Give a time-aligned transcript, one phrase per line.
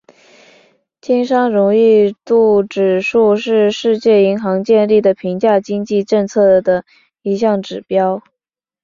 [0.99, 6.83] 经商容易度指数是世界银行建立的评价经济政策的
[7.21, 8.19] 一项指标。